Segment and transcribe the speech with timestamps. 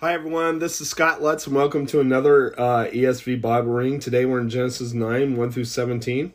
[0.00, 0.58] Hi, everyone.
[0.58, 3.98] This is Scott Lutz, and welcome to another uh, ESV Bible reading.
[3.98, 6.34] Today we're in Genesis 9 1 through 17,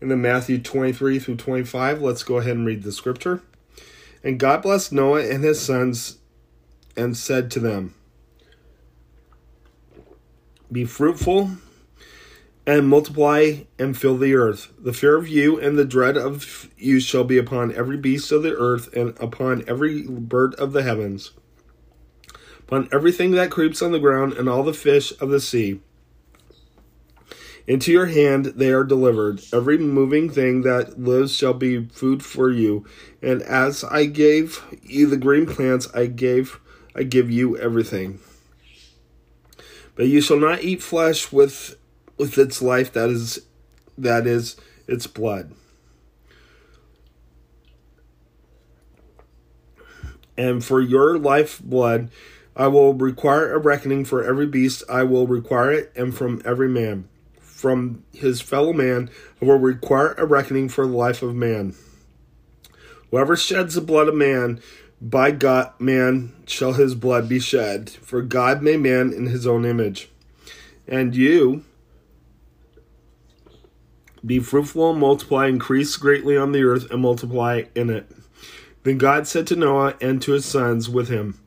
[0.00, 2.00] and then Matthew 23 through 25.
[2.00, 3.42] Let's go ahead and read the scripture.
[4.22, 6.18] And God blessed Noah and his sons
[6.96, 7.96] and said to them,
[10.70, 11.50] Be fruitful
[12.64, 14.72] and multiply and fill the earth.
[14.78, 18.44] The fear of you and the dread of you shall be upon every beast of
[18.44, 21.32] the earth and upon every bird of the heavens
[22.72, 25.80] on everything that creeps on the ground and all the fish of the sea.
[27.66, 29.40] Into your hand they are delivered.
[29.52, 32.84] Every moving thing that lives shall be food for you.
[33.20, 36.58] And as I gave you the green plants, I gave
[36.96, 38.18] I give you everything.
[39.94, 41.76] But you shall not eat flesh with
[42.16, 43.40] with its life that is
[43.96, 44.56] that is
[44.88, 45.52] its blood.
[50.36, 52.10] And for your life blood
[52.54, 56.68] I will require a reckoning for every beast, I will require it, and from every
[56.68, 57.08] man.
[57.40, 59.08] From his fellow man,
[59.40, 61.74] I will require a reckoning for the life of man.
[63.10, 64.60] Whoever sheds the blood of man,
[65.00, 69.64] by God, man shall his blood be shed, for God made man in his own
[69.64, 70.10] image.
[70.86, 71.64] And you,
[74.24, 78.10] be fruitful and multiply, increase greatly on the earth, and multiply in it.
[78.82, 81.38] Then God said to Noah and to his sons with him,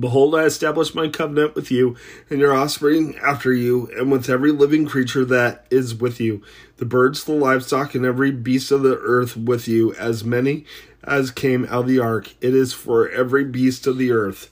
[0.00, 1.94] Behold, I establish my covenant with you
[2.30, 6.42] and your offspring after you, and with every living creature that is with you,
[6.78, 10.64] the birds, the livestock, and every beast of the earth with you, as many
[11.04, 12.34] as came out of the ark.
[12.40, 14.50] It is for every beast of the earth.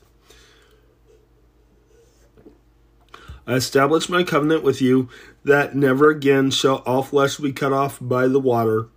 [3.46, 5.08] I establish my covenant with you
[5.44, 8.88] that never again shall all flesh be cut off by the water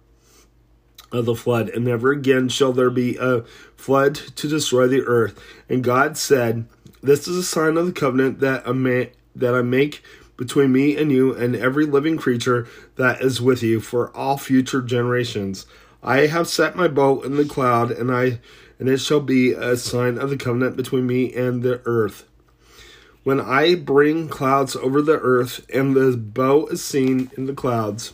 [1.12, 3.42] of the flood, and never again shall there be a
[3.76, 5.40] flood to destroy the earth.
[5.70, 6.66] And God said,
[7.02, 10.04] This is a sign of the covenant that I, may, that I make
[10.38, 14.82] between me and you and every living creature that is with you for all future
[14.82, 15.66] generations.
[16.04, 18.40] I have set my bow in the cloud, and I
[18.80, 22.28] and it shall be a sign of the covenant between me and the earth.
[23.24, 28.14] When I bring clouds over the earth, and the bow is seen in the clouds,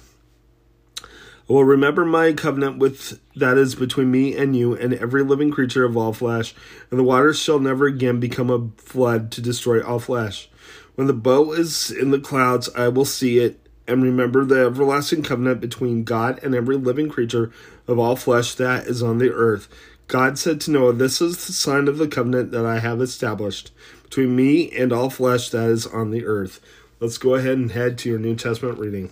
[1.54, 5.86] will remember my covenant with that is between me and you and every living creature
[5.86, 6.54] of all flesh,
[6.92, 10.50] and the waters shall never again become a flood to destroy all flesh.
[10.96, 15.24] When the bow is in the clouds, I will see it and remember the everlasting
[15.24, 17.52] covenant between God and every living creature
[17.88, 19.70] of all flesh that is on the earth.
[20.08, 23.72] God said to Noah, This is the sign of the covenant that I have established
[24.04, 26.60] between me and all flesh that is on the earth.
[27.00, 29.12] Let's go ahead and head to your New Testament reading.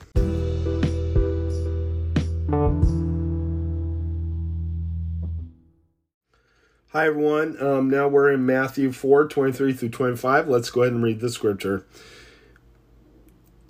[6.96, 7.62] Hi, everyone.
[7.62, 10.48] Um, now we're in Matthew 4 23 through 25.
[10.48, 11.86] Let's go ahead and read the scripture.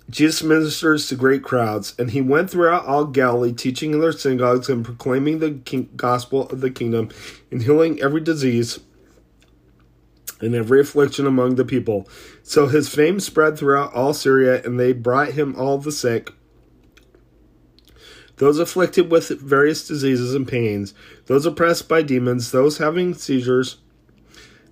[0.08, 4.68] Jesus ministers to great crowds, and he went throughout all Galilee, teaching in their synagogues
[4.68, 7.08] and proclaiming the king- gospel of the kingdom
[7.50, 8.78] and healing every disease
[10.40, 12.08] and every affliction among the people.
[12.44, 16.30] So his fame spread throughout all Syria, and they brought him all the sick
[18.36, 20.94] those afflicted with various diseases and pains,
[21.26, 23.78] those oppressed by demons, those having seizures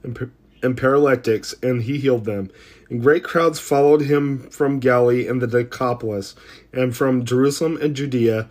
[0.02, 0.30] and,
[0.62, 2.50] and paralytics, and he healed them.
[2.90, 6.34] And great crowds followed him from Galilee and the Decapolis,
[6.72, 8.48] and from Jerusalem and Judea,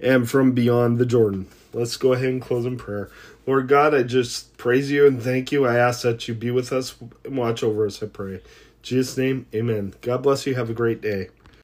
[0.00, 1.48] and from beyond the Jordan.
[1.72, 3.10] Let's go ahead and close in prayer.
[3.46, 5.66] Lord God, I just praise you and thank you.
[5.66, 8.34] I ask that you be with us and watch over us, I pray.
[8.34, 8.40] In
[8.82, 9.94] Jesus' name, amen.
[10.00, 10.54] God bless you.
[10.54, 11.28] Have a great day.